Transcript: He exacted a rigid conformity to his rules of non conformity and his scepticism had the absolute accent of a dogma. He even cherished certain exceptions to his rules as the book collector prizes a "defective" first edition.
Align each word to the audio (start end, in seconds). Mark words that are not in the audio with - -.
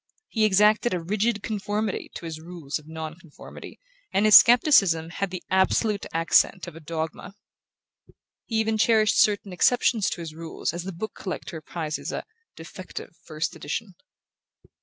He 0.29 0.45
exacted 0.45 0.95
a 0.95 0.99
rigid 0.99 1.43
conformity 1.43 2.09
to 2.15 2.25
his 2.25 2.39
rules 2.41 2.79
of 2.79 2.87
non 2.87 3.13
conformity 3.19 3.79
and 4.11 4.25
his 4.25 4.35
scepticism 4.35 5.11
had 5.11 5.29
the 5.29 5.43
absolute 5.51 6.07
accent 6.11 6.65
of 6.65 6.75
a 6.75 6.79
dogma. 6.79 7.35
He 8.47 8.55
even 8.59 8.79
cherished 8.79 9.19
certain 9.21 9.53
exceptions 9.53 10.09
to 10.09 10.21
his 10.21 10.33
rules 10.33 10.73
as 10.73 10.85
the 10.85 10.91
book 10.91 11.13
collector 11.13 11.61
prizes 11.61 12.11
a 12.11 12.23
"defective" 12.55 13.15
first 13.27 13.55
edition. 13.55 13.93